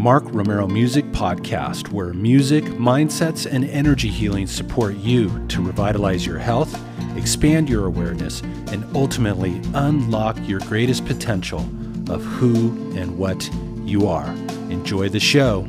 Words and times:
Mark 0.00 0.24
Romero 0.28 0.66
Music 0.66 1.04
Podcast, 1.12 1.92
where 1.92 2.14
music, 2.14 2.64
mindsets, 2.64 3.44
and 3.44 3.66
energy 3.66 4.08
healing 4.08 4.46
support 4.46 4.96
you 4.96 5.46
to 5.48 5.60
revitalize 5.60 6.24
your 6.24 6.38
health, 6.38 6.74
expand 7.18 7.68
your 7.68 7.84
awareness, 7.84 8.40
and 8.72 8.82
ultimately 8.96 9.60
unlock 9.74 10.38
your 10.48 10.60
greatest 10.60 11.04
potential 11.04 11.60
of 12.08 12.24
who 12.24 12.70
and 12.96 13.18
what 13.18 13.50
you 13.84 14.08
are. 14.08 14.30
Enjoy 14.70 15.10
the 15.10 15.20
show. 15.20 15.68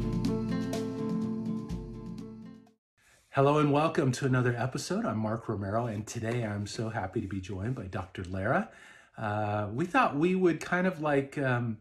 Hello 3.31 3.57
and 3.57 3.73
welcome 3.73 4.13
to 4.13 4.25
another 4.25 4.55
episode. 4.57 5.05
I'm 5.05 5.17
Mark 5.17 5.49
Romero, 5.49 5.87
and 5.87 6.07
today 6.07 6.45
I'm 6.45 6.67
so 6.67 6.87
happy 6.87 7.19
to 7.19 7.27
be 7.27 7.41
joined 7.41 7.75
by 7.75 7.87
Dr. 7.87 8.23
Lara. 8.23 8.69
Uh, 9.17 9.67
we 9.73 9.85
thought 9.85 10.15
we 10.15 10.35
would 10.35 10.61
kind 10.61 10.87
of 10.87 11.01
like 11.01 11.37
um, 11.37 11.79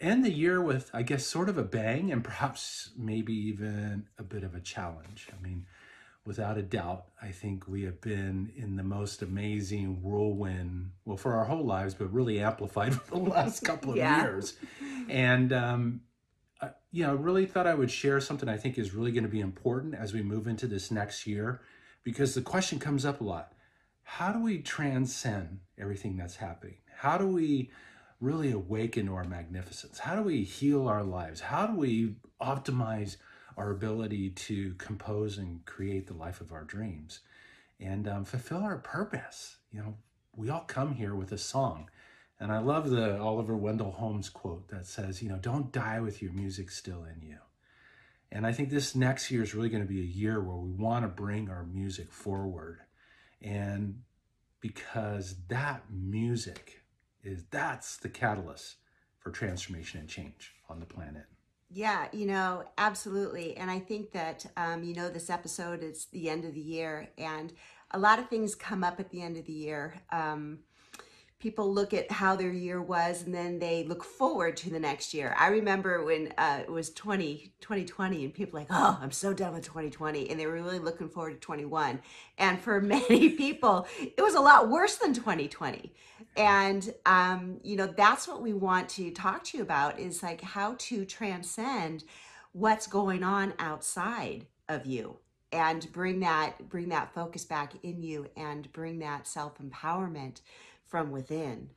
end 0.00 0.24
the 0.24 0.32
year 0.32 0.60
with, 0.60 0.90
I 0.94 1.02
guess, 1.02 1.26
sort 1.26 1.48
of 1.48 1.58
a 1.58 1.62
bang 1.62 2.10
and 2.10 2.24
perhaps 2.24 2.90
maybe 2.96 3.34
even 3.34 4.06
a 4.18 4.22
bit 4.22 4.42
of 4.42 4.54
a 4.54 4.60
challenge. 4.60 5.28
I 5.30 5.42
mean, 5.42 5.66
without 6.24 6.56
a 6.56 6.62
doubt, 6.62 7.06
I 7.22 7.28
think 7.28 7.68
we 7.68 7.82
have 7.84 8.00
been 8.00 8.52
in 8.56 8.76
the 8.76 8.82
most 8.82 9.22
amazing 9.22 10.02
whirlwind, 10.02 10.92
well, 11.04 11.16
for 11.16 11.34
our 11.34 11.44
whole 11.44 11.64
lives, 11.64 11.94
but 11.94 12.12
really 12.12 12.40
amplified 12.40 12.94
for 13.02 13.10
the 13.16 13.30
last 13.30 13.62
couple 13.64 13.90
of 13.90 13.96
Yeah. 13.96 14.22
years. 14.22 14.54
And, 15.08 15.52
um, 15.52 16.00
uh, 16.60 16.70
you 16.90 17.06
know, 17.06 17.14
really 17.14 17.46
thought 17.46 17.66
I 17.66 17.74
would 17.74 17.90
share 17.90 18.20
something 18.20 18.48
I 18.48 18.56
think 18.56 18.78
is 18.78 18.94
really 18.94 19.12
going 19.12 19.24
to 19.24 19.30
be 19.30 19.40
important 19.40 19.94
as 19.94 20.12
we 20.12 20.22
move 20.22 20.46
into 20.46 20.66
this 20.66 20.90
next 20.90 21.26
year, 21.26 21.60
because 22.04 22.34
the 22.34 22.42
question 22.42 22.78
comes 22.78 23.04
up 23.04 23.20
a 23.20 23.24
lot. 23.24 23.52
How 24.02 24.32
do 24.32 24.42
we 24.42 24.58
transcend 24.58 25.60
everything 25.78 26.16
that's 26.16 26.36
happening? 26.36 26.76
How 26.96 27.16
do 27.16 27.26
we 27.26 27.70
really 28.20 28.52
awaken 28.52 29.06
to 29.06 29.14
our 29.14 29.24
magnificence? 29.24 29.98
How 29.98 30.14
do 30.14 30.22
we 30.22 30.44
heal 30.44 30.86
our 30.86 31.02
lives? 31.02 31.40
How 31.40 31.66
do 31.66 31.74
we 31.74 32.16
optimize 32.40 33.16
our 33.56 33.70
ability 33.70 34.30
to 34.30 34.74
compose 34.74 35.38
and 35.38 35.64
create 35.64 36.06
the 36.06 36.14
life 36.14 36.40
of 36.40 36.52
our 36.52 36.64
dreams 36.64 37.20
and 37.80 38.06
um, 38.06 38.24
fulfill 38.24 38.62
our 38.62 38.78
purpose? 38.78 39.56
You 39.72 39.80
know, 39.80 39.96
we 40.36 40.50
all 40.50 40.64
come 40.66 40.94
here 40.94 41.14
with 41.14 41.32
a 41.32 41.38
song. 41.38 41.90
And 42.38 42.50
I 42.50 42.58
love 42.58 42.88
the 42.88 43.18
Oliver 43.18 43.56
Wendell 43.56 43.90
Holmes 43.90 44.30
quote 44.30 44.68
that 44.68 44.86
says, 44.86 45.22
you 45.22 45.28
know, 45.28 45.36
don't 45.36 45.72
die 45.72 46.00
with 46.00 46.22
your 46.22 46.32
music 46.32 46.70
still 46.70 47.04
in 47.04 47.26
you. 47.26 47.36
And 48.32 48.46
I 48.46 48.52
think 48.52 48.70
this 48.70 48.94
next 48.94 49.30
year 49.30 49.42
is 49.42 49.54
really 49.54 49.68
going 49.68 49.82
to 49.82 49.88
be 49.88 50.00
a 50.00 50.04
year 50.04 50.40
where 50.40 50.56
we 50.56 50.70
want 50.70 51.04
to 51.04 51.08
bring 51.08 51.50
our 51.50 51.64
music 51.64 52.12
forward. 52.12 52.78
And 53.42 54.02
because 54.60 55.36
that 55.48 55.82
music 55.90 56.79
is 57.22 57.44
that's 57.50 57.96
the 57.96 58.08
catalyst 58.08 58.76
for 59.18 59.30
transformation 59.30 60.00
and 60.00 60.08
change 60.08 60.54
on 60.68 60.80
the 60.80 60.86
planet. 60.86 61.24
Yeah, 61.72 62.08
you 62.12 62.26
know, 62.26 62.64
absolutely. 62.78 63.56
And 63.56 63.70
I 63.70 63.78
think 63.78 64.10
that, 64.12 64.44
um, 64.56 64.82
you 64.82 64.94
know, 64.94 65.08
this 65.08 65.30
episode 65.30 65.84
is 65.84 66.06
the 66.06 66.28
end 66.28 66.44
of 66.44 66.54
the 66.54 66.60
year, 66.60 67.10
and 67.16 67.52
a 67.92 67.98
lot 67.98 68.18
of 68.18 68.28
things 68.28 68.54
come 68.54 68.82
up 68.82 68.98
at 68.98 69.10
the 69.10 69.22
end 69.22 69.36
of 69.36 69.46
the 69.46 69.52
year. 69.52 69.94
Um, 70.10 70.60
people 71.40 71.72
look 71.72 71.94
at 71.94 72.12
how 72.12 72.36
their 72.36 72.52
year 72.52 72.80
was 72.80 73.22
and 73.22 73.34
then 73.34 73.58
they 73.58 73.82
look 73.84 74.04
forward 74.04 74.58
to 74.58 74.70
the 74.70 74.78
next 74.78 75.14
year. 75.14 75.34
I 75.38 75.48
remember 75.48 76.04
when 76.04 76.32
uh, 76.36 76.60
it 76.60 76.70
was 76.70 76.90
20, 76.90 77.54
2020 77.60 78.24
and 78.24 78.34
people 78.34 78.60
like, 78.60 78.68
oh, 78.70 78.98
I'm 79.00 79.10
so 79.10 79.32
done 79.32 79.54
with 79.54 79.64
2020. 79.64 80.28
And 80.28 80.38
they 80.38 80.46
were 80.46 80.52
really 80.52 80.78
looking 80.78 81.08
forward 81.08 81.32
to 81.32 81.38
21. 81.38 82.00
And 82.36 82.60
for 82.60 82.80
many 82.80 83.30
people, 83.30 83.88
it 83.98 84.20
was 84.20 84.34
a 84.34 84.40
lot 84.40 84.68
worse 84.68 84.96
than 84.96 85.14
2020. 85.14 85.92
And, 86.36 86.92
um, 87.06 87.58
you 87.64 87.74
know, 87.76 87.86
that's 87.86 88.28
what 88.28 88.42
we 88.42 88.52
want 88.52 88.90
to 88.90 89.10
talk 89.10 89.42
to 89.44 89.56
you 89.56 89.62
about 89.62 89.98
is 89.98 90.22
like 90.22 90.42
how 90.42 90.76
to 90.78 91.06
transcend 91.06 92.04
what's 92.52 92.86
going 92.86 93.22
on 93.22 93.54
outside 93.58 94.46
of 94.68 94.84
you 94.84 95.16
and 95.52 95.90
bring 95.92 96.20
that 96.20 96.68
bring 96.68 96.90
that 96.90 97.12
focus 97.12 97.44
back 97.44 97.72
in 97.82 98.02
you 98.02 98.28
and 98.36 98.72
bring 98.72 99.00
that 99.00 99.26
self-empowerment 99.26 100.40
from 100.90 101.10
within. 101.10 101.70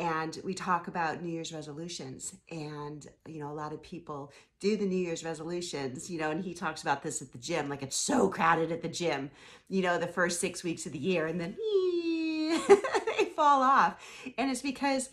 And 0.00 0.38
we 0.44 0.54
talk 0.54 0.86
about 0.86 1.22
new 1.22 1.32
year's 1.32 1.52
resolutions 1.52 2.36
and 2.52 3.04
you 3.26 3.40
know 3.40 3.50
a 3.50 3.52
lot 3.52 3.72
of 3.72 3.82
people 3.82 4.30
do 4.60 4.76
the 4.76 4.86
new 4.86 4.96
year's 4.96 5.24
resolutions 5.24 6.08
you 6.08 6.20
know 6.20 6.30
and 6.30 6.44
he 6.44 6.54
talks 6.54 6.82
about 6.82 7.02
this 7.02 7.20
at 7.20 7.32
the 7.32 7.38
gym 7.38 7.68
like 7.68 7.82
it's 7.82 7.96
so 7.96 8.28
crowded 8.28 8.70
at 8.70 8.80
the 8.80 8.88
gym 8.88 9.28
you 9.68 9.82
know 9.82 9.98
the 9.98 10.06
first 10.06 10.40
six 10.40 10.62
weeks 10.62 10.86
of 10.86 10.92
the 10.92 10.98
year 10.98 11.26
and 11.26 11.40
then 11.40 11.56
they 12.68 13.24
fall 13.34 13.62
off. 13.62 14.00
And 14.36 14.50
it's 14.50 14.62
because 14.62 15.10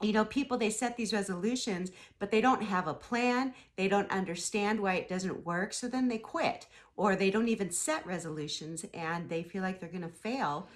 you 0.00 0.12
know 0.12 0.24
people 0.24 0.56
they 0.56 0.70
set 0.70 0.96
these 0.96 1.12
resolutions 1.12 1.90
but 2.18 2.30
they 2.30 2.40
don't 2.40 2.62
have 2.62 2.86
a 2.86 2.92
plan 2.92 3.54
they 3.76 3.88
don't 3.88 4.10
understand 4.10 4.78
why 4.78 4.92
it 4.92 5.08
doesn't 5.08 5.46
work 5.46 5.74
so 5.74 5.88
then 5.88 6.08
they 6.08 6.18
quit. 6.18 6.66
Or 6.96 7.14
they 7.14 7.30
don't 7.30 7.48
even 7.48 7.70
set 7.70 8.06
resolutions 8.06 8.86
and 8.94 9.28
they 9.28 9.42
feel 9.42 9.62
like 9.62 9.78
they're 9.78 9.90
going 9.90 10.00
to 10.00 10.08
fail 10.08 10.68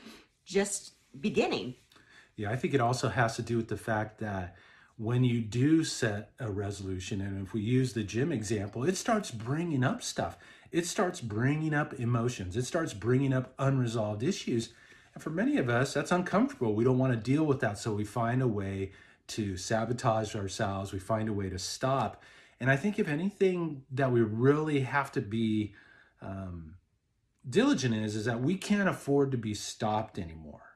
just 0.45 0.93
beginning 1.19 1.75
Yeah, 2.41 2.51
I 2.51 2.57
think 2.57 2.73
it 2.73 2.81
also 2.81 3.11
has 3.11 3.37
to 3.37 3.43
do 3.43 3.59
with 3.59 3.69
the 3.69 3.77
fact 3.77 4.19
that 4.21 4.57
when 4.97 5.25
you 5.25 5.43
do 5.43 5.85
set 5.85 6.31
a 6.41 6.51
resolution, 6.51 7.21
and 7.21 7.47
if 7.47 7.53
we 7.53 7.61
use 7.61 7.93
the 7.93 8.03
gym 8.03 8.33
example, 8.33 8.83
it 8.83 8.97
starts 8.97 9.31
bringing 9.31 9.85
up 9.85 10.03
stuff. 10.03 10.39
It 10.73 10.87
starts 10.87 11.21
bringing 11.21 11.75
up 11.75 11.93
emotions. 12.01 12.57
It 12.57 12.65
starts 12.65 12.95
bringing 12.95 13.35
up 13.35 13.53
unresolved 13.59 14.23
issues. 14.23 14.71
And 15.13 15.23
for 15.23 15.29
many 15.29 15.59
of 15.59 15.69
us, 15.69 15.93
that's 15.93 16.13
uncomfortable. 16.13 16.75
We 16.75 16.83
don't 16.83 16.97
want 16.97 17.13
to 17.13 17.19
deal 17.19 17.45
with 17.45 17.61
that. 17.61 17.77
So 17.77 17.93
we 17.93 18.07
find 18.07 18.41
a 18.41 18.49
way 18.49 18.93
to 19.27 19.59
sabotage 19.59 20.35
ourselves. 20.35 20.95
We 20.95 20.99
find 20.99 21.29
a 21.29 21.35
way 21.35 21.51
to 21.51 21.59
stop. 21.59 22.23
And 22.59 22.71
I 22.71 22.77
think, 22.77 22.99
if 22.99 23.07
anything, 23.07 23.83
that 23.91 24.13
we 24.13 24.23
really 24.23 24.81
have 24.81 25.13
to 25.13 25.21
be 25.21 25.75
um, 26.23 26.77
diligent 27.47 27.95
is, 27.95 28.17
is 28.17 28.25
that 28.25 28.41
we 28.41 28.57
can't 28.57 28.89
afford 28.89 29.31
to 29.33 29.37
be 29.37 29.53
stopped 29.53 30.19
anymore. 30.19 30.70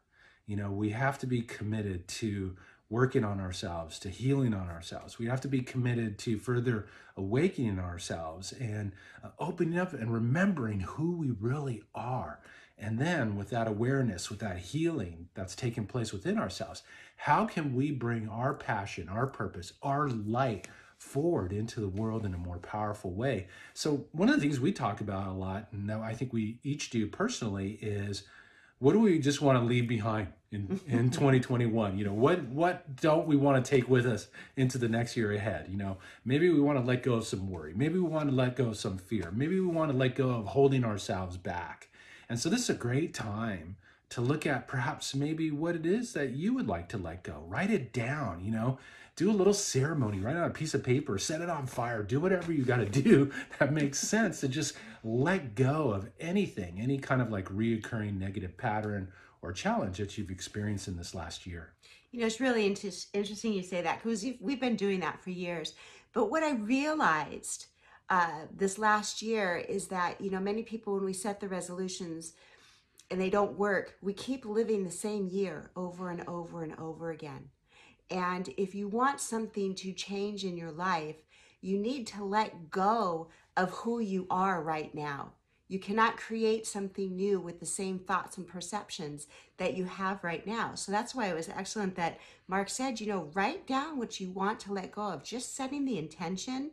You 0.46 0.56
know, 0.56 0.70
we 0.70 0.90
have 0.90 1.18
to 1.20 1.26
be 1.26 1.42
committed 1.42 2.06
to 2.08 2.56
working 2.90 3.24
on 3.24 3.40
ourselves, 3.40 3.98
to 3.98 4.08
healing 4.08 4.52
on 4.52 4.68
ourselves. 4.68 5.18
We 5.18 5.26
have 5.26 5.40
to 5.42 5.48
be 5.48 5.60
committed 5.60 6.18
to 6.20 6.38
further 6.38 6.86
awakening 7.16 7.78
ourselves 7.78 8.52
and 8.52 8.92
uh, 9.22 9.28
opening 9.38 9.78
up 9.78 9.92
and 9.94 10.12
remembering 10.12 10.80
who 10.80 11.16
we 11.16 11.30
really 11.30 11.82
are. 11.94 12.40
And 12.76 12.98
then, 12.98 13.36
with 13.36 13.50
that 13.50 13.68
awareness, 13.68 14.30
with 14.30 14.40
that 14.40 14.58
healing 14.58 15.28
that's 15.34 15.54
taking 15.54 15.86
place 15.86 16.12
within 16.12 16.38
ourselves, 16.38 16.82
how 17.16 17.46
can 17.46 17.74
we 17.74 17.92
bring 17.92 18.28
our 18.28 18.52
passion, 18.52 19.08
our 19.08 19.28
purpose, 19.28 19.72
our 19.82 20.08
light 20.08 20.68
forward 20.98 21.52
into 21.52 21.80
the 21.80 21.88
world 21.88 22.26
in 22.26 22.34
a 22.34 22.38
more 22.38 22.58
powerful 22.58 23.12
way? 23.12 23.46
So, 23.74 24.06
one 24.10 24.28
of 24.28 24.34
the 24.34 24.40
things 24.40 24.58
we 24.58 24.72
talk 24.72 25.00
about 25.00 25.28
a 25.28 25.32
lot, 25.32 25.68
and 25.72 25.90
I 25.90 26.14
think 26.14 26.32
we 26.32 26.58
each 26.64 26.90
do 26.90 27.06
personally, 27.06 27.78
is 27.80 28.24
what 28.78 28.92
do 28.92 29.00
we 29.00 29.18
just 29.18 29.40
want 29.40 29.58
to 29.58 29.64
leave 29.64 29.88
behind 29.88 30.28
in, 30.50 30.80
in 30.86 31.10
2021 31.10 31.98
you 31.98 32.04
know 32.04 32.12
what 32.12 32.42
what 32.44 32.96
don't 32.96 33.26
we 33.26 33.36
want 33.36 33.62
to 33.62 33.68
take 33.68 33.88
with 33.88 34.06
us 34.06 34.28
into 34.56 34.78
the 34.78 34.88
next 34.88 35.16
year 35.16 35.32
ahead? 35.32 35.66
You 35.70 35.76
know 35.76 35.98
maybe 36.24 36.48
we 36.50 36.60
want 36.60 36.78
to 36.78 36.84
let 36.84 37.02
go 37.02 37.14
of 37.14 37.26
some 37.26 37.50
worry. 37.50 37.72
Maybe 37.74 37.94
we 37.94 38.00
want 38.00 38.28
to 38.28 38.34
let 38.34 38.56
go 38.56 38.68
of 38.68 38.76
some 38.76 38.98
fear. 38.98 39.30
Maybe 39.32 39.58
we 39.58 39.66
want 39.66 39.90
to 39.90 39.96
let 39.96 40.14
go 40.14 40.30
of 40.30 40.46
holding 40.46 40.84
ourselves 40.84 41.36
back. 41.36 41.88
And 42.28 42.38
so 42.38 42.48
this 42.48 42.60
is 42.60 42.70
a 42.70 42.74
great 42.74 43.14
time 43.14 43.76
to 44.10 44.20
look 44.20 44.46
at 44.46 44.68
perhaps 44.68 45.14
maybe 45.14 45.50
what 45.50 45.74
it 45.74 45.86
is 45.86 46.12
that 46.12 46.30
you 46.30 46.54
would 46.54 46.68
like 46.68 46.88
to 46.90 46.98
let 46.98 47.22
go. 47.22 47.44
Write 47.46 47.70
it 47.70 47.92
down 47.92 48.44
you 48.44 48.50
know? 48.50 48.78
Do 49.16 49.30
a 49.30 49.32
little 49.32 49.54
ceremony 49.54 50.18
write 50.18 50.36
it 50.36 50.40
on 50.40 50.50
a 50.50 50.54
piece 50.54 50.74
of 50.74 50.82
paper 50.82 51.18
set 51.18 51.40
it 51.40 51.48
on 51.48 51.66
fire 51.66 52.02
do 52.02 52.18
whatever 52.18 52.52
you 52.52 52.64
got 52.64 52.78
to 52.78 52.86
do 52.86 53.30
that 53.58 53.72
makes 53.72 53.98
sense 54.00 54.40
to 54.40 54.48
just 54.48 54.74
let 55.04 55.54
go 55.54 55.90
of 55.90 56.10
anything 56.18 56.80
any 56.80 56.98
kind 56.98 57.22
of 57.22 57.30
like 57.30 57.48
reoccurring 57.48 58.18
negative 58.18 58.56
pattern 58.56 59.08
or 59.44 59.52
challenge 59.52 59.98
that 59.98 60.16
you've 60.16 60.30
experienced 60.30 60.88
in 60.88 60.96
this 60.96 61.14
last 61.14 61.46
year. 61.46 61.74
You 62.10 62.20
know, 62.20 62.26
it's 62.26 62.40
really 62.40 62.66
inter- 62.66 62.88
interesting 63.12 63.52
you 63.52 63.62
say 63.62 63.82
that 63.82 64.02
because 64.02 64.24
we've 64.40 64.60
been 64.60 64.76
doing 64.76 65.00
that 65.00 65.22
for 65.22 65.30
years. 65.30 65.74
But 66.12 66.30
what 66.30 66.42
I 66.42 66.52
realized 66.54 67.66
uh, 68.08 68.46
this 68.54 68.78
last 68.78 69.20
year 69.20 69.56
is 69.56 69.88
that, 69.88 70.20
you 70.20 70.30
know, 70.30 70.40
many 70.40 70.62
people, 70.62 70.94
when 70.94 71.04
we 71.04 71.12
set 71.12 71.40
the 71.40 71.48
resolutions 71.48 72.32
and 73.10 73.20
they 73.20 73.30
don't 73.30 73.58
work, 73.58 73.96
we 74.02 74.12
keep 74.12 74.44
living 74.44 74.84
the 74.84 74.90
same 74.90 75.28
year 75.28 75.70
over 75.76 76.10
and 76.10 76.26
over 76.28 76.62
and 76.62 76.78
over 76.78 77.10
again. 77.10 77.50
And 78.10 78.48
if 78.56 78.74
you 78.74 78.88
want 78.88 79.20
something 79.20 79.74
to 79.76 79.92
change 79.92 80.44
in 80.44 80.56
your 80.56 80.72
life, 80.72 81.16
you 81.60 81.78
need 81.78 82.06
to 82.08 82.24
let 82.24 82.70
go 82.70 83.28
of 83.56 83.70
who 83.70 84.00
you 84.00 84.26
are 84.30 84.62
right 84.62 84.94
now. 84.94 85.32
You 85.68 85.78
cannot 85.78 86.18
create 86.18 86.66
something 86.66 87.16
new 87.16 87.40
with 87.40 87.58
the 87.58 87.66
same 87.66 87.98
thoughts 87.98 88.36
and 88.36 88.46
perceptions 88.46 89.26
that 89.56 89.74
you 89.74 89.84
have 89.86 90.22
right 90.22 90.46
now. 90.46 90.74
So 90.74 90.92
that's 90.92 91.14
why 91.14 91.28
it 91.28 91.34
was 91.34 91.48
excellent 91.48 91.96
that 91.96 92.20
Mark 92.48 92.68
said, 92.68 93.00
you 93.00 93.06
know, 93.06 93.30
write 93.32 93.66
down 93.66 93.98
what 93.98 94.20
you 94.20 94.30
want 94.30 94.60
to 94.60 94.74
let 94.74 94.92
go 94.92 95.02
of. 95.02 95.24
Just 95.24 95.56
setting 95.56 95.86
the 95.86 95.98
intention 95.98 96.70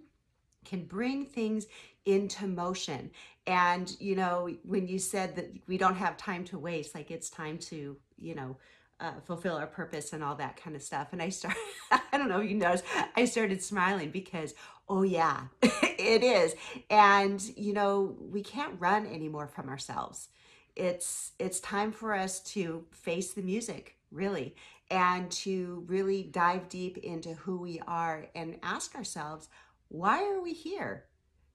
can 0.66 0.84
bring 0.84 1.26
things 1.26 1.68
into 2.06 2.48
motion. 2.48 3.12
And, 3.48 3.96
you 4.00 4.16
know, 4.16 4.50
when 4.64 4.88
you 4.88 5.00
said 5.00 5.36
that 5.36 5.52
we 5.68 5.78
don't 5.78 5.96
have 5.96 6.18
time 6.18 6.44
to 6.46 6.60
waste, 6.60 6.94
like 6.94 7.10
it's 7.10 7.30
time 7.30 7.58
to, 7.60 7.98
you 8.18 8.36
know, 8.36 8.58
uh, 9.00 9.14
fulfill 9.26 9.56
our 9.56 9.68
purpose 9.68 10.14
and 10.14 10.24
all 10.24 10.36
that 10.36 10.56
kind 10.56 10.76
of 10.76 10.82
stuff. 10.84 11.08
And 11.12 11.22
I 11.22 11.30
start, 11.30 11.56
I 11.92 12.18
don't 12.18 12.30
know 12.30 12.40
if 12.40 12.50
you 12.50 12.56
noticed, 12.56 12.84
I 13.16 13.26
started 13.26 13.64
smiling 13.64 14.12
because, 14.12 14.54
oh 14.88 15.02
yeah, 15.02 15.46
it 15.62 16.24
is. 16.24 16.54
And, 16.90 17.42
you 17.58 17.74
know, 17.74 18.16
we 18.20 18.44
can't 18.44 18.80
run 18.80 19.08
anymore 19.08 19.48
from 19.48 19.70
ourselves. 19.70 20.30
It's, 20.76 21.32
it's 21.40 21.60
time 21.60 21.92
for 21.92 22.14
us 22.14 22.40
to 22.54 22.86
face 22.92 23.34
the 23.34 23.42
music, 23.42 23.98
really, 24.12 24.56
and 24.90 25.32
to 25.32 25.84
really 25.88 26.24
dive 26.24 26.70
deep 26.70 26.98
into 26.98 27.34
who 27.34 27.58
we 27.58 27.82
are 27.88 28.28
and 28.36 28.58
ask 28.62 28.96
ourselves, 28.96 29.50
why 29.88 30.24
are 30.24 30.42
we 30.42 30.54
here? 30.54 31.06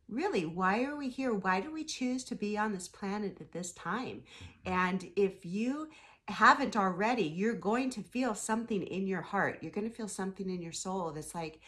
Really, 0.08 0.46
why 0.46 0.84
are 0.84 0.96
we 0.96 1.08
here? 1.08 1.34
Why 1.34 1.60
do 1.60 1.72
we 1.72 1.84
choose 1.84 2.22
to 2.24 2.34
be 2.34 2.56
on 2.56 2.72
this 2.72 2.88
planet 2.88 3.38
at 3.40 3.52
this 3.52 3.72
time? 3.72 4.22
Mm-hmm. 4.66 4.72
And 4.72 5.10
if 5.16 5.44
you 5.44 5.88
haven't 6.28 6.76
already, 6.76 7.24
you're 7.24 7.54
going 7.54 7.90
to 7.90 8.02
feel 8.02 8.34
something 8.34 8.82
in 8.82 9.06
your 9.06 9.22
heart. 9.22 9.58
You're 9.62 9.72
going 9.72 9.88
to 9.88 9.94
feel 9.94 10.08
something 10.08 10.48
in 10.48 10.62
your 10.62 10.72
soul 10.72 11.10
that's 11.12 11.34
like, 11.34 11.60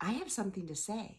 I 0.00 0.12
have 0.12 0.30
something 0.30 0.66
to 0.68 0.76
say. 0.76 1.18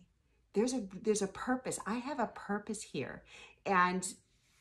There's 0.53 0.73
a 0.73 0.83
there's 1.03 1.21
a 1.21 1.27
purpose. 1.27 1.79
I 1.85 1.95
have 1.95 2.19
a 2.19 2.27
purpose 2.27 2.81
here. 2.81 3.23
And 3.65 4.07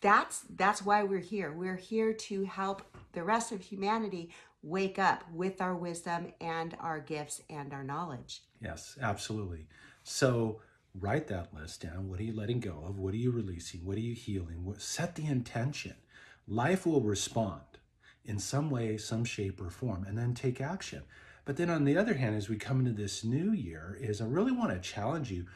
that's 0.01 0.45
that's 0.57 0.85
why 0.85 1.03
we're 1.03 1.19
here. 1.19 1.53
We're 1.53 1.77
here 1.77 2.13
to 2.13 2.45
help 2.45 2.83
the 3.13 3.25
rest 3.25 3.53
of 3.53 3.61
humanity 3.61 4.31
wake 4.63 4.99
up 4.99 5.25
with 5.33 5.61
our 5.61 5.75
wisdom 5.75 6.33
and 6.41 6.77
our 6.81 7.01
gifts 7.01 7.41
and 7.49 7.73
our 7.73 7.85
knowledge. 7.85 8.43
Yes, 8.61 8.99
absolutely. 9.01 9.67
So 10.03 10.61
write 11.01 11.29
that 11.29 11.55
list 11.55 11.83
down. 11.83 12.09
What 12.09 12.21
are 12.21 12.25
you 12.25 12.33
letting 12.35 12.61
go 12.61 12.83
of? 12.87 12.99
What 12.99 13.15
are 13.15 13.19
you 13.19 13.31
releasing? 13.31 13.85
What 13.85 13.97
are 13.97 14.01
you 14.01 14.15
healing? 14.15 14.65
What, 14.65 14.83
set 14.83 15.15
the 15.15 15.27
intention. 15.27 15.95
Life 16.47 16.87
will 16.87 17.01
respond 17.01 17.63
in 18.25 18.39
some 18.39 18.71
way, 18.71 18.97
some 18.97 19.25
shape 19.25 19.61
or 19.61 19.71
form, 19.71 20.05
and 20.07 20.17
then 20.17 20.35
take 20.35 20.61
action. 20.61 21.03
But 21.45 21.57
then 21.57 21.71
on 21.71 21.85
the 21.85 21.97
other 21.97 22.15
hand, 22.15 22.37
as 22.37 22.49
we 22.49 22.57
come 22.57 22.81
into 22.81 22.93
this 22.93 23.25
new 23.25 23.53
year, 23.53 23.97
is 23.99 24.21
I 24.21 24.27
really 24.27 24.53
want 24.53 24.71
to 24.71 24.81
challenge 24.81 25.31
you. 25.31 25.47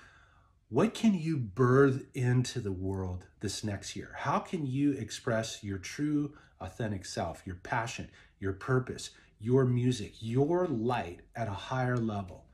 What 0.71 0.95
can 0.95 1.13
you 1.13 1.37
birth 1.37 2.07
into 2.15 2.61
the 2.61 2.73
world 2.73 3.27
this 3.41 3.63
next 3.63 3.95
year? 3.95 4.15
How 4.17 4.39
can 4.39 4.65
you 4.65 4.93
express 4.93 5.63
your 5.63 5.77
true, 5.77 6.33
authentic 6.61 7.05
self, 7.05 7.43
your 7.45 7.57
passion, 7.57 8.09
your 8.39 8.55
purpose, 8.55 9.11
your 9.39 9.67
music, 9.67 10.15
your 10.21 10.67
light 10.67 11.21
at 11.37 11.49
a 11.49 11.53
higher 11.53 11.99
level? 11.99 12.47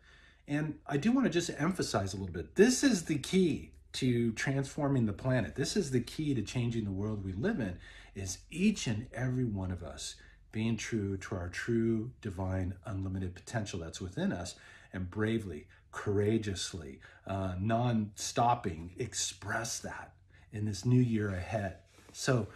And 0.48 0.78
I 0.86 0.96
do 0.96 1.12
want 1.12 1.26
to 1.26 1.30
just 1.30 1.50
emphasize 1.58 2.14
a 2.14 2.16
little 2.16 2.32
bit 2.32 2.54
this 2.54 2.82
is 2.82 3.04
the 3.04 3.18
key 3.18 3.72
to 3.92 4.32
transforming 4.32 5.04
the 5.06 5.12
planet. 5.12 5.54
This 5.54 5.76
is 5.76 5.90
the 5.90 6.00
key 6.00 6.34
to 6.34 6.42
changing 6.42 6.84
the 6.84 6.90
world 6.90 7.24
we 7.24 7.32
live 7.32 7.60
in 7.60 7.78
is 8.14 8.38
each 8.50 8.86
and 8.86 9.06
every 9.12 9.44
one 9.44 9.70
of 9.70 9.82
us 9.82 10.16
being 10.50 10.76
true 10.76 11.18
to 11.18 11.34
our 11.34 11.48
true 11.48 12.10
divine 12.22 12.74
unlimited 12.86 13.34
potential 13.34 13.78
that's 13.78 14.00
within 14.00 14.32
us 14.32 14.54
and 14.92 15.10
bravely, 15.10 15.66
courageously, 15.92 17.00
uh, 17.26 17.54
non-stopping 17.60 18.92
express 18.96 19.78
that 19.80 20.14
in 20.52 20.64
this 20.64 20.86
new 20.86 21.00
year 21.00 21.30
ahead. 21.30 21.76
So 22.12 22.48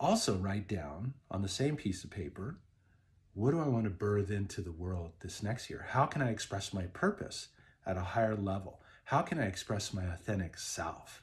also 0.00 0.36
write 0.36 0.66
down 0.66 1.12
on 1.30 1.42
the 1.42 1.48
same 1.48 1.76
piece 1.76 2.04
of 2.04 2.10
paper 2.10 2.56
what 3.34 3.50
do 3.50 3.60
I 3.60 3.66
want 3.66 3.84
to 3.84 3.90
birth 3.90 4.30
into 4.30 4.60
the 4.60 4.72
world 4.72 5.10
this 5.20 5.42
next 5.42 5.68
year? 5.68 5.86
How 5.90 6.06
can 6.06 6.22
I 6.22 6.30
express 6.30 6.72
my 6.72 6.84
purpose 6.84 7.48
at 7.84 7.96
a 7.96 8.00
higher 8.00 8.36
level? 8.36 8.80
How 9.04 9.22
can 9.22 9.38
I 9.38 9.46
express 9.46 9.92
my 9.92 10.04
authentic 10.04 10.56
self? 10.56 11.22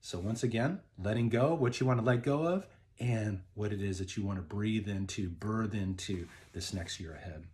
So, 0.00 0.18
once 0.18 0.42
again, 0.42 0.80
letting 0.98 1.28
go 1.28 1.54
what 1.54 1.78
you 1.78 1.86
want 1.86 2.00
to 2.00 2.04
let 2.04 2.22
go 2.22 2.44
of 2.46 2.66
and 2.98 3.42
what 3.54 3.72
it 3.72 3.80
is 3.80 3.98
that 3.98 4.16
you 4.16 4.24
want 4.24 4.38
to 4.38 4.42
breathe 4.42 4.88
into, 4.88 5.28
birth 5.28 5.74
into 5.74 6.26
this 6.52 6.72
next 6.72 6.98
year 6.98 7.14
ahead. 7.14 7.44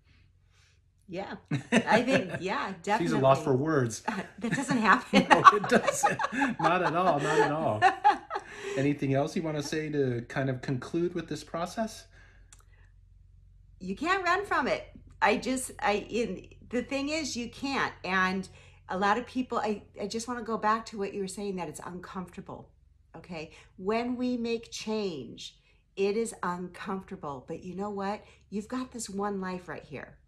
Yeah, 1.09 1.37
I 1.73 2.03
think, 2.03 2.31
yeah, 2.41 2.73
definitely. 2.83 3.07
She's 3.07 3.13
a 3.13 3.19
loss 3.19 3.43
for 3.43 3.55
words. 3.55 4.01
that 4.39 4.53
doesn't 4.53 4.79
happen. 4.79 5.27
no, 5.29 5.43
it 5.57 5.69
doesn't. 5.69 6.21
Not 6.61 6.83
at 6.83 6.95
all. 6.95 7.19
Not 7.19 7.41
at 7.41 7.53
all. 7.53 7.83
Anything 8.77 9.15
else 9.15 9.35
you 9.35 9.43
want 9.43 9.57
to 9.57 9.63
say 9.63 9.91
to 9.91 10.25
kind 10.29 10.49
of 10.49 10.63
conclude 10.63 11.15
with 11.15 11.29
this 11.29 11.43
process? 11.43 12.05
You 13.81 13.97
can't 13.97 14.25
run 14.25 14.45
from 14.45 14.67
it. 14.67 14.89
I 15.21 15.37
just, 15.37 15.73
I, 15.81 16.07
in, 16.09 16.49
the 16.71 16.83
thing 16.83 17.09
is, 17.09 17.37
you 17.37 17.49
can't. 17.49 17.93
And 18.05 18.49
a 18.89 18.99
lot 18.99 19.19
of 19.19 19.27
people, 19.27 19.59
I, 19.59 19.83
I 20.01 20.07
just 20.07 20.29
want 20.29 20.41
to 20.41 20.45
go 20.45 20.57
back 20.57 20.87
to 20.87 20.99
what 20.99 21.15
you 21.15 21.21
were 21.21 21.29
saying 21.29 21.57
that 21.57 21.69
it's 21.69 21.81
uncomfortable. 21.85 22.71
Okay. 23.17 23.51
When 23.77 24.17
we 24.17 24.37
make 24.37 24.71
change, 24.71 25.57
it 25.97 26.17
is 26.17 26.35
uncomfortable. 26.43 27.45
But 27.49 27.65
you 27.65 27.75
know 27.75 27.91
what? 27.91 28.23
You've 28.51 28.69
got 28.69 28.93
this 28.93 29.11
one 29.11 29.41
life 29.41 29.69
right 29.69 29.83
here. 29.83 30.19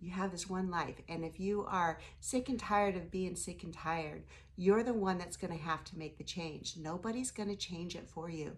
You 0.00 0.10
have 0.12 0.30
this 0.30 0.48
one 0.48 0.70
life. 0.70 0.96
And 1.08 1.24
if 1.24 1.40
you 1.40 1.64
are 1.68 2.00
sick 2.20 2.48
and 2.48 2.58
tired 2.58 2.96
of 2.96 3.10
being 3.10 3.36
sick 3.36 3.62
and 3.62 3.72
tired, 3.72 4.24
you're 4.56 4.82
the 4.82 4.92
one 4.92 5.18
that's 5.18 5.36
going 5.36 5.56
to 5.56 5.62
have 5.62 5.84
to 5.84 5.98
make 5.98 6.18
the 6.18 6.24
change. 6.24 6.76
Nobody's 6.76 7.30
going 7.30 7.48
to 7.48 7.56
change 7.56 7.94
it 7.94 8.08
for 8.08 8.28
you. 8.28 8.56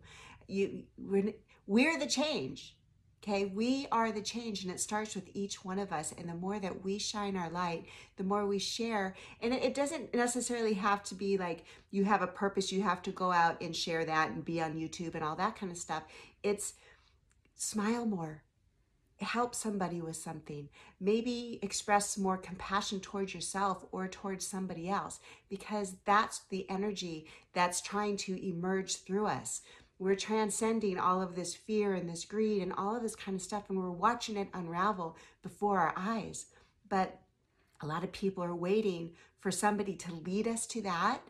You, 0.48 0.84
we're, 0.98 1.34
we're 1.66 1.98
the 1.98 2.06
change. 2.06 2.76
Okay, 3.22 3.44
we 3.44 3.86
are 3.92 4.10
the 4.12 4.22
change, 4.22 4.62
and 4.62 4.72
it 4.72 4.80
starts 4.80 5.14
with 5.14 5.28
each 5.34 5.62
one 5.62 5.78
of 5.78 5.92
us. 5.92 6.14
And 6.16 6.26
the 6.26 6.34
more 6.34 6.58
that 6.58 6.82
we 6.82 6.96
shine 6.98 7.36
our 7.36 7.50
light, 7.50 7.84
the 8.16 8.24
more 8.24 8.46
we 8.46 8.58
share. 8.58 9.14
And 9.42 9.52
it, 9.52 9.74
doesn't 9.74 10.14
necessarily 10.14 10.72
have 10.74 11.02
to 11.04 11.14
be 11.14 11.36
like 11.36 11.64
you 11.90 12.04
have 12.04 12.22
a 12.22 12.26
purpose, 12.26 12.72
you 12.72 12.82
have 12.82 13.02
to 13.02 13.10
go 13.10 13.30
out 13.30 13.60
and 13.60 13.76
share 13.76 14.06
that 14.06 14.30
and 14.30 14.42
be 14.42 14.62
on 14.62 14.74
YouTube 14.74 15.14
and 15.14 15.22
all 15.22 15.36
that 15.36 15.56
kind 15.56 15.70
of 15.70 15.76
stuff. 15.76 16.04
It's 16.42 16.74
smile 17.56 18.06
more, 18.06 18.42
help 19.18 19.54
somebody 19.54 20.00
with 20.00 20.16
something, 20.16 20.70
maybe 20.98 21.58
express 21.60 22.16
more 22.16 22.38
compassion 22.38 23.00
towards 23.00 23.34
yourself 23.34 23.84
or 23.92 24.08
towards 24.08 24.46
somebody 24.46 24.88
else, 24.88 25.20
because 25.50 25.96
that's 26.06 26.40
the 26.48 26.68
energy 26.70 27.26
that's 27.52 27.82
trying 27.82 28.16
to 28.16 28.48
emerge 28.48 28.96
through 28.96 29.26
us 29.26 29.60
we're 30.00 30.16
transcending 30.16 30.98
all 30.98 31.20
of 31.20 31.36
this 31.36 31.54
fear 31.54 31.92
and 31.92 32.08
this 32.08 32.24
greed 32.24 32.62
and 32.62 32.72
all 32.72 32.96
of 32.96 33.02
this 33.02 33.14
kind 33.14 33.36
of 33.36 33.42
stuff, 33.42 33.68
and 33.68 33.78
we're 33.78 33.90
watching 33.90 34.38
it 34.38 34.48
unravel 34.54 35.14
before 35.42 35.78
our 35.78 35.92
eyes. 35.94 36.46
But 36.88 37.20
a 37.82 37.86
lot 37.86 38.02
of 38.02 38.10
people 38.10 38.42
are 38.42 38.54
waiting 38.54 39.12
for 39.38 39.50
somebody 39.50 39.94
to 39.96 40.14
lead 40.14 40.48
us 40.48 40.66
to 40.68 40.80
that. 40.82 41.20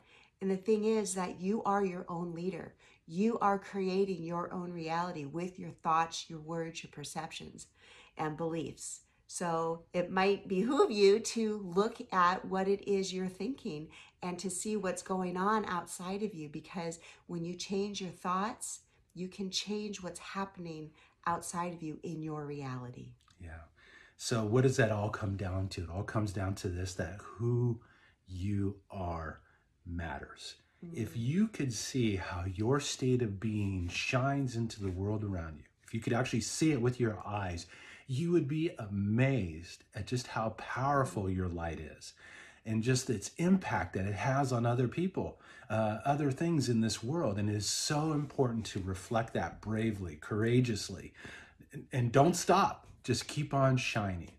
And 0.40 0.48
the 0.50 0.56
thing 0.56 0.84
is 0.84 1.14
that 1.14 1.40
you 1.40 1.64
are 1.64 1.84
your 1.84 2.06
own 2.08 2.32
leader. 2.32 2.74
You 3.08 3.38
are 3.40 3.58
creating 3.58 4.22
your 4.22 4.52
own 4.52 4.72
reality 4.72 5.24
with 5.24 5.58
your 5.58 5.70
thoughts, 5.70 6.30
your 6.30 6.38
words, 6.38 6.84
your 6.84 6.92
perceptions, 6.92 7.66
and 8.16 8.36
beliefs. 8.36 9.00
So 9.32 9.84
it 9.92 10.10
might 10.10 10.48
behoove 10.48 10.90
you 10.90 11.20
to 11.20 11.60
look 11.64 11.98
at 12.12 12.44
what 12.44 12.66
it 12.66 12.90
is 12.90 13.12
you're 13.12 13.28
thinking 13.28 13.86
and 14.24 14.36
to 14.40 14.50
see 14.50 14.76
what's 14.76 15.02
going 15.02 15.36
on 15.36 15.64
outside 15.66 16.24
of 16.24 16.34
you 16.34 16.48
because 16.48 16.98
when 17.28 17.44
you 17.44 17.54
change 17.54 18.00
your 18.00 18.10
thoughts, 18.10 18.80
you 19.14 19.28
can 19.28 19.48
change 19.48 20.02
what's 20.02 20.18
happening 20.18 20.90
outside 21.28 21.72
of 21.72 21.80
you 21.80 22.00
in 22.02 22.24
your 22.24 22.44
reality. 22.44 23.12
Yeah. 23.40 23.68
So 24.16 24.44
what 24.44 24.62
does 24.64 24.76
that 24.78 24.90
all 24.90 25.10
come 25.10 25.36
down 25.36 25.68
to? 25.68 25.84
It 25.84 25.90
all 25.90 26.02
comes 26.02 26.32
down 26.32 26.56
to 26.56 26.68
this 26.68 26.94
that 26.94 27.18
who 27.20 27.80
you 28.26 28.80
are 28.90 29.42
matters. 29.86 30.56
Mm-hmm. 30.84 31.00
If 31.00 31.16
you 31.16 31.46
could 31.46 31.72
see 31.72 32.16
how 32.16 32.46
your 32.52 32.80
state 32.80 33.22
of 33.22 33.38
being 33.38 33.86
shines 33.90 34.56
into 34.56 34.82
the 34.82 34.90
world 34.90 35.22
around 35.22 35.58
you, 35.58 35.66
if 35.86 35.94
you 35.94 36.00
could 36.00 36.14
actually 36.14 36.40
see 36.40 36.72
it 36.72 36.82
with 36.82 36.98
your 36.98 37.22
eyes, 37.24 37.66
you 38.10 38.32
would 38.32 38.48
be 38.48 38.72
amazed 38.76 39.84
at 39.94 40.04
just 40.04 40.26
how 40.26 40.48
powerful 40.58 41.30
your 41.30 41.46
light 41.46 41.78
is 41.78 42.12
and 42.66 42.82
just 42.82 43.08
its 43.08 43.30
impact 43.36 43.94
that 43.94 44.04
it 44.04 44.14
has 44.14 44.52
on 44.52 44.66
other 44.66 44.88
people, 44.88 45.40
uh, 45.70 45.98
other 46.04 46.32
things 46.32 46.68
in 46.68 46.80
this 46.80 47.04
world. 47.04 47.38
And 47.38 47.48
it 47.48 47.54
is 47.54 47.66
so 47.66 48.10
important 48.10 48.66
to 48.66 48.82
reflect 48.84 49.32
that 49.34 49.60
bravely, 49.60 50.16
courageously, 50.16 51.12
and, 51.72 51.86
and 51.92 52.10
don't 52.10 52.34
stop. 52.34 52.88
Just 53.04 53.28
keep 53.28 53.54
on 53.54 53.76
shining. 53.76 54.32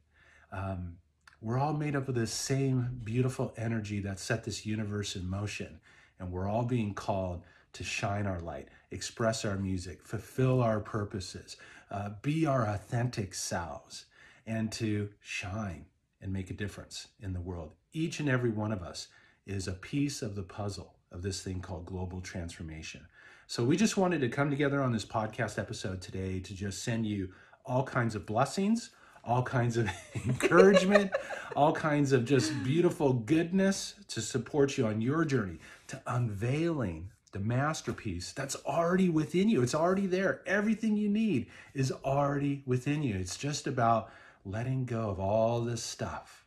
Um, 0.51 0.97
we're 1.39 1.57
all 1.57 1.73
made 1.73 1.95
up 1.95 2.09
of 2.09 2.15
the 2.15 2.27
same 2.27 2.99
beautiful 3.05 3.53
energy 3.55 4.01
that 4.01 4.19
set 4.19 4.43
this 4.43 4.65
universe 4.65 5.15
in 5.15 5.29
motion. 5.29 5.79
And 6.19 6.29
we're 6.29 6.49
all 6.49 6.65
being 6.65 6.93
called 6.93 7.43
to 7.71 7.85
shine 7.85 8.27
our 8.27 8.41
light, 8.41 8.67
express 8.91 9.45
our 9.45 9.55
music, 9.55 10.03
fulfill 10.03 10.61
our 10.61 10.81
purposes, 10.81 11.55
uh, 11.91 12.11
be 12.21 12.45
our 12.45 12.65
authentic 12.65 13.35
selves, 13.35 14.05
and 14.47 14.71
to 14.71 15.09
shine 15.19 15.85
and 16.21 16.31
make 16.31 16.49
a 16.49 16.53
difference 16.53 17.09
in 17.19 17.33
the 17.33 17.41
world. 17.41 17.73
Each 17.93 18.19
and 18.19 18.29
every 18.29 18.49
one 18.49 18.71
of 18.71 18.81
us 18.81 19.07
is 19.45 19.67
a 19.67 19.73
piece 19.73 20.21
of 20.21 20.35
the 20.35 20.43
puzzle 20.43 20.95
of 21.11 21.21
this 21.21 21.41
thing 21.41 21.59
called 21.59 21.85
global 21.85 22.21
transformation. 22.21 23.05
So 23.47 23.63
we 23.63 23.75
just 23.75 23.97
wanted 23.97 24.21
to 24.21 24.29
come 24.29 24.49
together 24.49 24.81
on 24.81 24.93
this 24.93 25.03
podcast 25.03 25.59
episode 25.59 26.01
today 26.01 26.39
to 26.39 26.55
just 26.55 26.83
send 26.83 27.05
you 27.05 27.29
all 27.65 27.83
kinds 27.83 28.15
of 28.15 28.25
blessings, 28.25 28.91
all 29.25 29.43
kinds 29.43 29.77
of 29.77 29.89
encouragement, 30.25 31.11
all 31.55 31.73
kinds 31.73 32.13
of 32.13 32.23
just 32.23 32.51
beautiful 32.63 33.13
goodness 33.13 33.95
to 34.07 34.21
support 34.21 34.77
you 34.77 34.87
on 34.87 35.01
your 35.01 35.25
journey 35.25 35.59
to 35.87 36.01
unveiling 36.07 37.09
the 37.31 37.39
masterpiece 37.39 38.33
that's 38.33 38.55
already 38.65 39.09
within 39.09 39.49
you. 39.49 39.61
It's 39.61 39.75
already 39.75 40.07
there. 40.07 40.41
Everything 40.45 40.97
you 40.97 41.09
need 41.09 41.47
is 41.73 41.91
already 42.03 42.63
within 42.65 43.03
you. 43.03 43.15
It's 43.15 43.37
just 43.37 43.67
about 43.67 44.11
letting 44.45 44.85
go 44.85 45.09
of 45.09 45.19
all 45.19 45.61
this 45.61 45.83
stuff 45.83 46.45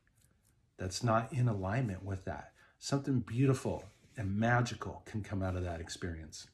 that's 0.76 1.02
not 1.02 1.32
in 1.32 1.48
alignment 1.48 2.04
with 2.04 2.24
that. 2.24 2.52
Something 2.78 3.20
beautiful 3.20 3.84
and 4.16 4.36
magical 4.36 5.02
can 5.06 5.22
come 5.22 5.42
out 5.42 5.56
of 5.56 5.64
that 5.64 5.80
experience. 5.80 6.48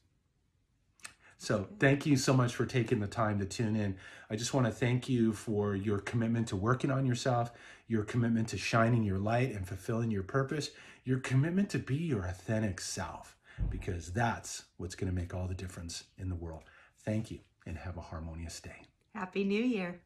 So, 1.37 1.67
thank 1.79 2.05
you 2.05 2.17
so 2.17 2.35
much 2.35 2.53
for 2.53 2.67
taking 2.67 2.99
the 2.99 3.07
time 3.07 3.39
to 3.39 3.45
tune 3.45 3.75
in. 3.75 3.95
I 4.29 4.35
just 4.35 4.53
want 4.53 4.67
to 4.67 4.71
thank 4.71 5.09
you 5.09 5.33
for 5.33 5.75
your 5.75 5.97
commitment 5.97 6.47
to 6.49 6.55
working 6.55 6.91
on 6.91 7.03
yourself, 7.07 7.51
your 7.87 8.03
commitment 8.03 8.49
to 8.49 8.59
shining 8.59 9.03
your 9.03 9.17
light 9.17 9.51
and 9.51 9.67
fulfilling 9.67 10.11
your 10.11 10.21
purpose, 10.21 10.69
your 11.03 11.17
commitment 11.17 11.71
to 11.71 11.79
be 11.79 11.95
your 11.95 12.25
authentic 12.25 12.79
self, 12.79 13.35
because 13.69 14.11
that's 14.11 14.65
what's 14.77 14.95
going 14.95 15.11
to 15.11 15.15
make 15.15 15.33
all 15.33 15.47
the 15.47 15.53
difference 15.53 16.05
in 16.17 16.29
the 16.29 16.35
world. 16.35 16.63
Thank 17.03 17.31
you 17.31 17.39
and 17.65 17.77
have 17.77 17.97
a 17.97 18.01
harmonious 18.01 18.59
day. 18.59 18.83
Happy 19.13 19.43
New 19.43 19.63
Year. 19.63 19.99